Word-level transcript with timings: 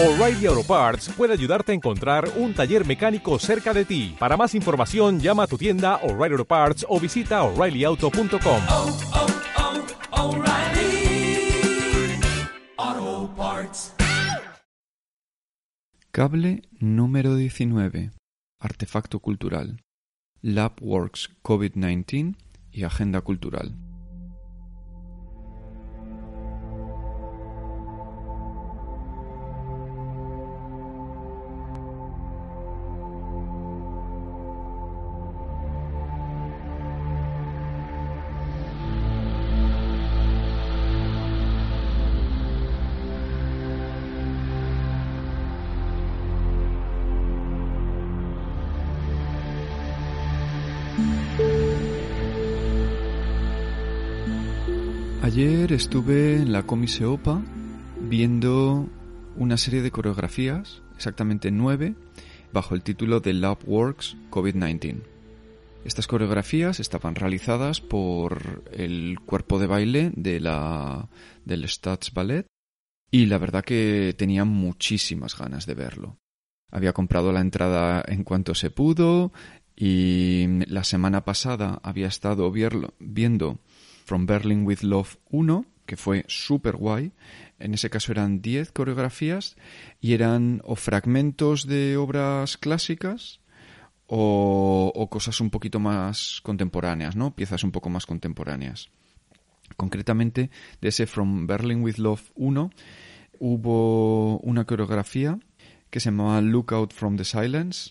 O'Reilly 0.00 0.46
Auto 0.46 0.62
Parts 0.62 1.08
puede 1.08 1.32
ayudarte 1.32 1.72
a 1.72 1.74
encontrar 1.74 2.30
un 2.36 2.54
taller 2.54 2.86
mecánico 2.86 3.36
cerca 3.40 3.74
de 3.74 3.84
ti. 3.84 4.14
Para 4.16 4.36
más 4.36 4.54
información, 4.54 5.18
llama 5.18 5.42
a 5.42 5.46
tu 5.48 5.58
tienda 5.58 5.96
O'Reilly 6.04 6.34
Auto 6.34 6.44
Parts 6.44 6.86
o 6.88 7.00
visita 7.00 7.42
oreillyauto.com. 7.42 8.62
oh, 8.70 8.96
oh, 12.76 13.34
Parts. 13.36 13.92
Cable 16.12 16.62
número 16.78 17.34
19. 17.34 18.12
Artefacto 18.60 19.18
cultural. 19.18 19.82
LabWorks 20.42 21.28
COVID-19 21.42 22.36
y 22.70 22.84
Agenda 22.84 23.20
Cultural. 23.22 23.74
Ayer 55.20 55.72
estuve 55.72 56.36
en 56.36 56.52
la 56.52 56.62
Comise 56.62 57.04
Opa 57.04 57.42
viendo 58.00 58.88
una 59.36 59.56
serie 59.56 59.82
de 59.82 59.90
coreografías, 59.90 60.80
exactamente 60.94 61.50
nueve, 61.50 61.96
bajo 62.52 62.76
el 62.76 62.82
título 62.82 63.18
de 63.18 63.34
LabWorks 63.34 64.16
COVID-19. 64.30 65.02
Estas 65.84 66.06
coreografías 66.06 66.78
estaban 66.78 67.16
realizadas 67.16 67.80
por 67.80 68.62
el 68.72 69.18
cuerpo 69.26 69.58
de 69.58 69.66
baile 69.66 70.12
de 70.14 70.38
la, 70.38 71.08
del 71.44 71.68
Staatsballet 71.68 72.46
y 73.10 73.26
la 73.26 73.38
verdad 73.38 73.64
que 73.64 74.14
tenía 74.16 74.44
muchísimas 74.44 75.36
ganas 75.36 75.66
de 75.66 75.74
verlo. 75.74 76.16
Había 76.70 76.92
comprado 76.92 77.32
la 77.32 77.40
entrada 77.40 78.04
en 78.06 78.22
cuanto 78.22 78.54
se 78.54 78.70
pudo 78.70 79.32
y 79.74 80.46
la 80.66 80.84
semana 80.84 81.24
pasada 81.24 81.80
había 81.82 82.06
estado 82.06 82.52
viendo 82.52 83.58
From 84.08 84.24
Berlin 84.24 84.64
with 84.64 84.80
Love 84.80 85.18
1, 85.28 85.66
que 85.84 85.98
fue 85.98 86.24
súper 86.28 86.76
guay. 86.76 87.12
En 87.58 87.74
ese 87.74 87.90
caso 87.90 88.10
eran 88.10 88.40
10 88.40 88.72
coreografías 88.72 89.56
y 90.00 90.14
eran 90.14 90.62
o 90.64 90.76
fragmentos 90.76 91.66
de 91.66 91.98
obras 91.98 92.56
clásicas 92.56 93.40
o, 94.06 94.90
o 94.94 95.10
cosas 95.10 95.42
un 95.42 95.50
poquito 95.50 95.78
más 95.78 96.40
contemporáneas, 96.42 97.16
¿no? 97.16 97.36
Piezas 97.36 97.64
un 97.64 97.70
poco 97.70 97.90
más 97.90 98.06
contemporáneas. 98.06 98.88
Concretamente, 99.76 100.50
de 100.80 100.88
ese 100.88 101.06
From 101.06 101.46
Berlin 101.46 101.82
with 101.82 101.98
Love 101.98 102.32
1 102.34 102.70
hubo 103.40 104.38
una 104.38 104.64
coreografía 104.64 105.38
que 105.90 106.00
se 106.00 106.08
llamaba 106.08 106.40
Lookout 106.40 106.94
from 106.94 107.18
the 107.18 107.24
Silence, 107.24 107.90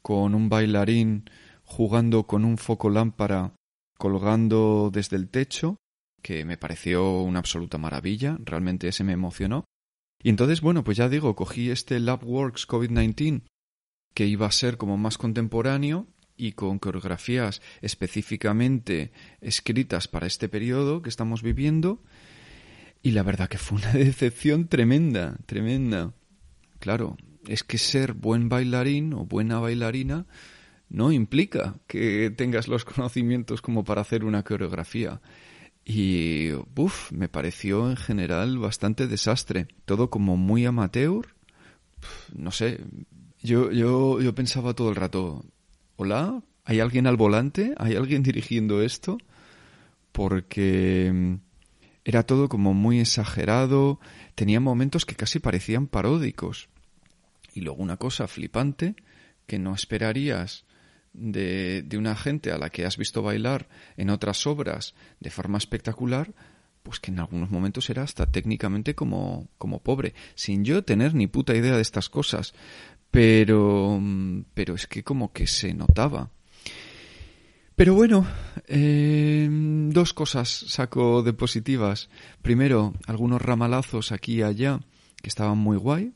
con 0.00 0.34
un 0.34 0.48
bailarín 0.48 1.28
jugando 1.64 2.26
con 2.26 2.46
un 2.46 2.56
foco 2.56 2.88
lámpara 2.88 3.52
colgando 4.00 4.90
desde 4.90 5.16
el 5.16 5.28
techo, 5.28 5.76
que 6.22 6.46
me 6.46 6.56
pareció 6.56 7.20
una 7.20 7.38
absoluta 7.38 7.76
maravilla, 7.76 8.38
realmente 8.42 8.88
ese 8.88 9.04
me 9.04 9.12
emocionó. 9.12 9.66
Y 10.22 10.30
entonces, 10.30 10.62
bueno, 10.62 10.82
pues 10.82 10.96
ya 10.96 11.10
digo, 11.10 11.36
cogí 11.36 11.70
este 11.70 12.00
LabWorks 12.00 12.66
COVID-19, 12.66 13.42
que 14.14 14.26
iba 14.26 14.46
a 14.46 14.52
ser 14.52 14.78
como 14.78 14.96
más 14.96 15.18
contemporáneo 15.18 16.06
y 16.34 16.52
con 16.52 16.78
coreografías 16.78 17.60
específicamente 17.82 19.12
escritas 19.42 20.08
para 20.08 20.26
este 20.26 20.48
periodo 20.48 21.02
que 21.02 21.10
estamos 21.10 21.42
viviendo, 21.42 22.02
y 23.02 23.10
la 23.10 23.22
verdad 23.22 23.50
que 23.50 23.58
fue 23.58 23.78
una 23.78 23.92
decepción 24.06 24.66
tremenda, 24.66 25.36
tremenda. 25.44 26.14
Claro, 26.78 27.18
es 27.46 27.64
que 27.64 27.76
ser 27.76 28.14
buen 28.14 28.48
bailarín 28.48 29.12
o 29.12 29.26
buena 29.26 29.58
bailarina 29.58 30.26
no 30.90 31.12
implica 31.12 31.76
que 31.86 32.30
tengas 32.36 32.68
los 32.68 32.84
conocimientos 32.84 33.62
como 33.62 33.84
para 33.84 34.02
hacer 34.02 34.24
una 34.24 34.42
coreografía. 34.42 35.20
Y, 35.84 36.52
uff, 36.76 37.10
me 37.12 37.28
pareció 37.28 37.88
en 37.88 37.96
general 37.96 38.58
bastante 38.58 39.06
desastre. 39.06 39.68
Todo 39.86 40.10
como 40.10 40.36
muy 40.36 40.66
amateur. 40.66 41.34
No 42.34 42.50
sé, 42.50 42.80
yo, 43.40 43.70
yo, 43.70 44.20
yo 44.20 44.34
pensaba 44.34 44.74
todo 44.74 44.90
el 44.90 44.96
rato, 44.96 45.44
hola, 45.96 46.42
¿hay 46.64 46.80
alguien 46.80 47.06
al 47.06 47.16
volante? 47.16 47.74
¿Hay 47.78 47.94
alguien 47.94 48.22
dirigiendo 48.22 48.82
esto? 48.82 49.18
Porque 50.12 51.10
mm, 51.12 51.34
era 52.04 52.24
todo 52.24 52.48
como 52.48 52.74
muy 52.74 53.00
exagerado, 53.00 54.00
tenía 54.34 54.60
momentos 54.60 55.06
que 55.06 55.14
casi 55.14 55.38
parecían 55.38 55.86
paródicos. 55.86 56.68
Y 57.54 57.60
luego 57.60 57.82
una 57.82 57.96
cosa 57.96 58.26
flipante 58.26 58.96
que 59.46 59.58
no 59.58 59.74
esperarías 59.74 60.64
de, 61.12 61.82
de 61.82 61.98
una 61.98 62.16
gente 62.16 62.52
a 62.52 62.58
la 62.58 62.70
que 62.70 62.86
has 62.86 62.96
visto 62.96 63.22
bailar 63.22 63.68
en 63.96 64.10
otras 64.10 64.46
obras 64.46 64.94
de 65.20 65.30
forma 65.30 65.58
espectacular, 65.58 66.32
pues 66.82 67.00
que 67.00 67.10
en 67.10 67.20
algunos 67.20 67.50
momentos 67.50 67.90
era 67.90 68.02
hasta 68.02 68.26
técnicamente 68.26 68.94
como, 68.94 69.48
como 69.58 69.82
pobre, 69.82 70.14
sin 70.34 70.64
yo 70.64 70.82
tener 70.84 71.14
ni 71.14 71.26
puta 71.26 71.54
idea 71.54 71.76
de 71.76 71.82
estas 71.82 72.08
cosas. 72.08 72.54
Pero, 73.10 74.00
pero 74.54 74.74
es 74.74 74.86
que 74.86 75.02
como 75.02 75.32
que 75.32 75.46
se 75.46 75.74
notaba. 75.74 76.30
Pero 77.74 77.94
bueno, 77.94 78.26
eh, 78.68 79.48
dos 79.50 80.12
cosas 80.12 80.48
saco 80.48 81.22
de 81.22 81.32
positivas. 81.32 82.08
Primero, 82.42 82.92
algunos 83.06 83.42
ramalazos 83.42 84.12
aquí 84.12 84.34
y 84.34 84.42
allá 84.42 84.80
que 85.22 85.28
estaban 85.28 85.58
muy 85.58 85.76
guay. 85.76 86.12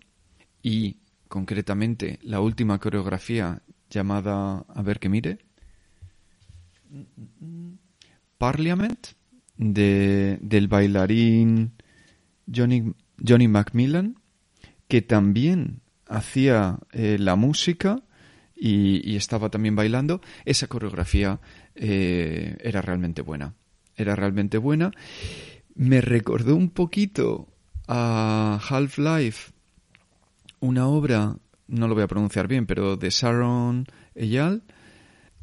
Y 0.62 0.98
concretamente 1.28 2.20
la 2.22 2.40
última 2.40 2.78
coreografía 2.78 3.62
llamada, 3.94 4.64
a 4.68 4.82
ver 4.82 4.98
que 4.98 5.08
mire, 5.08 5.38
Parliament, 8.38 9.06
de, 9.56 10.38
del 10.42 10.68
bailarín 10.68 11.72
Johnny, 12.52 12.92
Johnny 13.26 13.48
Macmillan, 13.48 14.18
que 14.88 15.00
también 15.00 15.80
hacía 16.08 16.78
eh, 16.92 17.16
la 17.18 17.36
música 17.36 18.02
y, 18.54 19.08
y 19.08 19.16
estaba 19.16 19.48
también 19.48 19.76
bailando. 19.76 20.20
Esa 20.44 20.66
coreografía 20.66 21.40
eh, 21.74 22.56
era 22.60 22.82
realmente 22.82 23.22
buena. 23.22 23.54
Era 23.96 24.16
realmente 24.16 24.58
buena. 24.58 24.90
Me 25.74 26.00
recordó 26.00 26.56
un 26.56 26.70
poquito 26.70 27.48
a 27.86 28.60
Half-Life, 28.68 29.52
una 30.60 30.86
obra, 30.86 31.36
no 31.68 31.88
lo 31.88 31.94
voy 31.94 32.04
a 32.04 32.08
pronunciar 32.08 32.48
bien, 32.48 32.66
pero 32.66 32.96
de 32.96 33.10
Sharon 33.10 33.86
Eyal, 34.14 34.62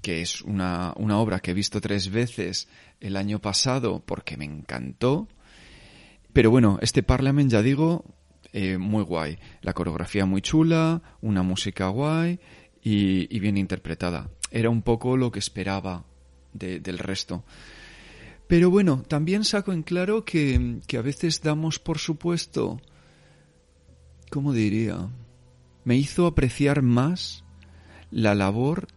que 0.01 0.21
es 0.21 0.41
una, 0.41 0.93
una 0.97 1.17
obra 1.19 1.39
que 1.39 1.51
he 1.51 1.53
visto 1.53 1.81
tres 1.81 2.09
veces 2.11 2.67
el 2.99 3.15
año 3.17 3.39
pasado 3.39 4.01
porque 4.05 4.37
me 4.37 4.45
encantó. 4.45 5.27
Pero 6.33 6.49
bueno, 6.51 6.79
este 6.81 7.03
Parliament, 7.03 7.51
ya 7.51 7.61
digo, 7.61 8.05
eh, 8.53 8.77
muy 8.77 9.03
guay. 9.03 9.37
La 9.61 9.73
coreografía 9.73 10.25
muy 10.25 10.41
chula, 10.41 11.01
una 11.21 11.43
música 11.43 11.87
guay 11.89 12.39
y, 12.81 13.39
bien 13.39 13.57
interpretada. 13.57 14.29
Era 14.49 14.69
un 14.69 14.81
poco 14.81 15.17
lo 15.17 15.31
que 15.31 15.39
esperaba 15.39 16.03
de- 16.53 16.79
del 16.79 16.97
resto. 16.97 17.43
Pero 18.47 18.69
bueno, 18.69 19.03
también 19.07 19.43
saco 19.45 19.71
en 19.71 19.83
claro 19.83 20.25
que, 20.25 20.79
que 20.87 20.97
a 20.97 21.01
veces 21.01 21.41
damos 21.41 21.79
por 21.79 21.99
supuesto, 21.99 22.81
¿cómo 24.29 24.51
diría? 24.51 25.07
Me 25.83 25.95
hizo 25.95 26.27
apreciar 26.27 26.81
más 26.81 27.43
la 28.11 28.35
labor 28.35 28.87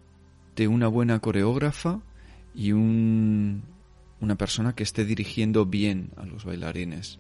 de 0.57 0.69
una 0.69 0.89
buena 0.89 1.19
coreógrafa 1.21 2.01
y 2.55 2.73
un, 2.73 3.63
una 4.21 4.37
persona 4.37 4.75
que 4.75 4.83
esté 4.83 5.05
dirigiendo 5.05 5.67
bien 5.67 6.11
a 6.17 6.25
los 6.25 6.45
bailarines. 6.45 7.19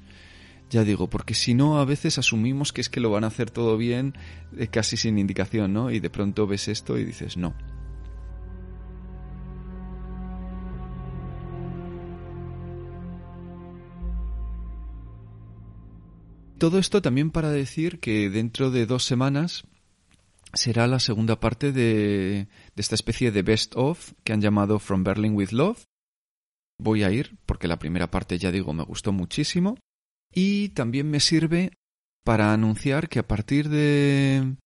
Ya 0.71 0.85
digo, 0.85 1.09
porque 1.09 1.35
si 1.35 1.55
no, 1.55 1.79
a 1.79 1.85
veces 1.85 2.19
asumimos 2.19 2.73
que 2.73 2.81
es 2.81 2.89
que 2.89 3.01
lo 3.01 3.11
van 3.11 3.25
a 3.25 3.29
hacer 3.29 3.51
todo 3.51 3.77
bien, 3.77 4.15
eh, 4.57 4.67
casi 4.67 4.97
sin 4.97 5.19
indicación, 5.19 5.73
¿no? 5.73 5.91
Y 5.91 6.01
de 6.01 6.11
pronto 6.11 6.47
ves 6.47 6.69
esto 6.69 6.99
y 6.99 7.05
dices, 7.05 7.37
no. 7.37 7.55
Todo 16.65 16.79
esto 16.79 17.03
también 17.03 17.31
para 17.31 17.51
decir 17.51 18.01
que 18.01 18.31
dentro 18.31 18.71
de 18.71 18.87
dos 18.87 19.05
semanas 19.05 19.65
será 20.55 20.87
la 20.87 20.99
segunda 20.99 21.39
parte 21.39 21.73
de, 21.73 22.49
esta 22.75 22.95
especie 22.95 23.31
de 23.31 23.43
best 23.43 23.75
of 23.77 24.15
que 24.25 24.33
han 24.33 24.41
llamado 24.41 24.79
From 24.79 25.05
Berlin 25.05 25.35
with 25.35 25.51
Love. 25.51 25.85
Voy 26.79 27.03
a 27.03 27.11
ir 27.11 27.37
porque 27.45 27.69
la 27.69 27.79
primera 27.79 28.11
parte, 28.11 28.39
ya 28.39 28.51
digo, 28.51 28.73
me 28.73 28.83
gustó 28.83 29.13
muchísimo. 29.13 29.77
Y 30.33 30.71
también 30.71 31.11
me 31.11 31.21
sirve 31.21 31.75
para 32.25 32.55
anunciar 32.55 33.11
que 33.11 33.19
a 33.19 33.29
partir 33.29 33.69
de 33.69 34.57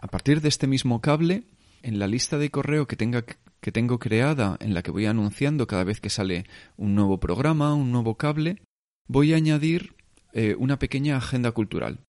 a 0.00 0.06
partir 0.06 0.40
de 0.40 0.48
este 0.48 0.66
mismo 0.66 1.02
cable 1.02 1.44
en 1.82 1.98
la 1.98 2.06
lista 2.06 2.38
de 2.38 2.50
correo 2.50 2.86
que 2.86 2.96
que 2.96 3.72
tengo 3.72 3.98
creada 3.98 4.56
en 4.58 4.72
la 4.72 4.82
que 4.82 4.90
voy 4.90 5.04
anunciando 5.04 5.66
cada 5.66 5.84
vez 5.84 6.00
que 6.00 6.08
sale 6.08 6.46
un 6.78 6.94
nuevo 6.94 7.20
programa, 7.20 7.74
un 7.74 7.92
nuevo 7.92 8.16
cable, 8.16 8.62
voy 9.06 9.34
a 9.34 9.36
añadir 9.36 9.93
eh, 10.34 10.54
una 10.58 10.78
pequeña 10.78 11.16
agenda 11.16 11.52
cultural. 11.52 12.00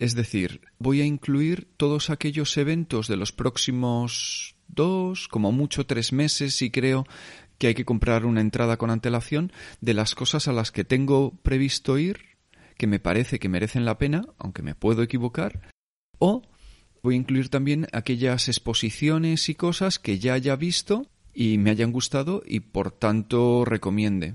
Es 0.00 0.16
decir, 0.16 0.62
voy 0.78 1.00
a 1.00 1.04
incluir 1.04 1.68
todos 1.76 2.10
aquellos 2.10 2.56
eventos 2.56 3.06
de 3.06 3.16
los 3.16 3.30
próximos 3.30 4.56
dos, 4.66 5.28
como 5.28 5.52
mucho 5.52 5.86
tres 5.86 6.12
meses, 6.12 6.60
y 6.62 6.70
creo 6.70 7.06
que 7.58 7.68
hay 7.68 7.74
que 7.74 7.84
comprar 7.84 8.26
una 8.26 8.40
entrada 8.40 8.76
con 8.76 8.90
antelación, 8.90 9.52
de 9.80 9.94
las 9.94 10.16
cosas 10.16 10.48
a 10.48 10.52
las 10.52 10.72
que 10.72 10.84
tengo 10.84 11.36
previsto 11.42 11.98
ir, 11.98 12.38
que 12.76 12.86
me 12.86 12.98
parece 12.98 13.38
que 13.38 13.48
merecen 13.48 13.84
la 13.84 13.98
pena, 13.98 14.24
aunque 14.38 14.62
me 14.62 14.74
puedo 14.74 15.02
equivocar, 15.02 15.72
o 16.18 16.42
Voy 17.02 17.14
a 17.14 17.18
incluir 17.18 17.48
también 17.48 17.86
aquellas 17.92 18.48
exposiciones 18.48 19.48
y 19.48 19.54
cosas 19.54 19.98
que 19.98 20.18
ya 20.18 20.34
haya 20.34 20.56
visto 20.56 21.06
y 21.32 21.58
me 21.58 21.70
hayan 21.70 21.92
gustado 21.92 22.42
y 22.44 22.60
por 22.60 22.90
tanto 22.90 23.64
recomiende. 23.64 24.34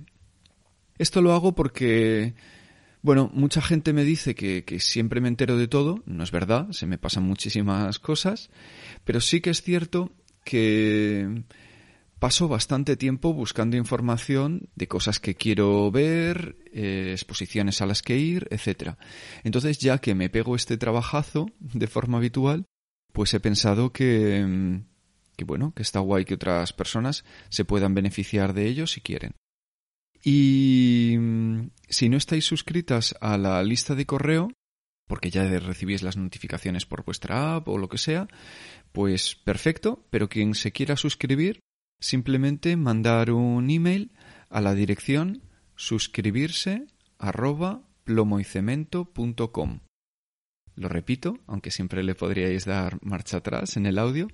Esto 0.97 1.21
lo 1.21 1.33
hago 1.33 1.53
porque, 1.53 2.35
bueno, 3.03 3.29
mucha 3.33 3.61
gente 3.61 3.91
me 3.91 4.05
dice 4.05 4.33
que, 4.33 4.63
siempre 4.79 5.19
me 5.19 5.27
entero 5.27 5.57
de 5.57 5.67
todo, 5.67 6.01
no 6.05 6.23
es 6.23 6.31
verdad, 6.31 6.71
se 6.71 6.87
me 6.87 6.97
pasan 6.97 7.23
muchísimas 7.23 7.99
cosas, 7.99 8.49
pero 9.03 9.19
sí 9.19 9.41
que 9.41 9.49
es 9.49 9.61
cierto 9.61 10.13
que 10.45 11.43
paso 12.19 12.47
bastante 12.47 12.95
tiempo 12.95 13.33
buscando 13.33 13.75
información 13.75 14.69
de 14.75 14.87
cosas 14.87 15.19
que 15.19 15.35
quiero 15.35 15.91
ver, 15.91 16.55
eh, 16.71 17.09
exposiciones 17.11 17.81
a 17.81 17.85
las 17.87 18.01
que 18.01 18.17
ir, 18.17 18.47
etc. 18.51 18.95
Entonces, 19.43 19.79
ya 19.79 19.97
que 19.97 20.15
me 20.15 20.29
pego 20.29 20.55
este 20.55 20.77
trabajazo 20.77 21.47
de 21.59 21.87
forma 21.87 22.19
habitual, 22.19 22.63
pues 23.11 23.33
he 23.33 23.41
pensado 23.41 23.91
que, 23.91 24.45
mm, 24.47 24.85
que 25.35 25.43
bueno, 25.43 25.73
que 25.75 25.81
está 25.81 25.99
guay 25.99 26.23
que 26.23 26.35
otras 26.35 26.71
personas 26.71 27.25
se 27.49 27.65
puedan 27.65 27.93
beneficiar 27.93 28.53
de 28.53 28.67
ello 28.67 28.87
si 28.87 29.01
quieren. 29.01 29.33
Y 30.23 31.17
mm, 31.19 31.69
si 31.89 32.09
no 32.09 32.17
estáis 32.17 32.45
suscritas 32.45 33.15
a 33.19 33.37
la 33.37 33.61
lista 33.61 33.93
de 33.93 34.05
correo, 34.05 34.49
porque 35.07 35.29
ya 35.29 35.43
recibís 35.59 36.01
las 36.01 36.17
notificaciones 36.17 36.85
por 36.85 37.03
vuestra 37.03 37.55
app 37.55 37.67
o 37.67 37.77
lo 37.77 37.89
que 37.89 37.97
sea, 37.97 38.27
pues 38.93 39.35
perfecto, 39.35 40.05
pero 40.09 40.29
quien 40.29 40.55
se 40.55 40.71
quiera 40.71 40.95
suscribir, 40.95 41.59
simplemente 41.99 42.77
mandar 42.77 43.31
un 43.31 43.69
email 43.69 44.11
a 44.49 44.61
la 44.61 44.73
dirección 44.73 45.43
suscribirse 45.75 46.87
arroba 47.17 47.83
plomoycemento.com. 48.05 49.79
Lo 50.75 50.89
repito, 50.89 51.39
aunque 51.47 51.71
siempre 51.71 52.03
le 52.03 52.15
podríais 52.15 52.65
dar 52.65 52.97
marcha 53.03 53.37
atrás 53.37 53.77
en 53.77 53.85
el 53.85 53.99
audio, 53.99 54.27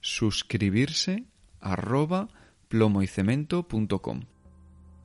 suscribirse 0.00 1.24
arroba 1.60 2.28
plomoycemento.com. 2.68 4.31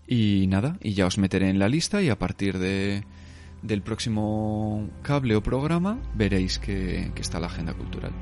Y 0.07 0.47
nada, 0.47 0.77
y 0.81 0.93
ya 0.93 1.05
os 1.05 1.17
meteré 1.17 1.49
en 1.49 1.59
la 1.59 1.67
lista 1.67 2.01
y 2.01 2.09
a 2.09 2.17
partir 2.17 2.57
de, 2.59 3.03
del 3.61 3.81
próximo 3.81 4.89
cable 5.01 5.35
o 5.35 5.43
programa 5.43 5.99
veréis 6.15 6.59
que, 6.59 7.11
que 7.13 7.21
está 7.21 7.39
la 7.39 7.47
agenda 7.47 7.73
cultural. 7.73 8.13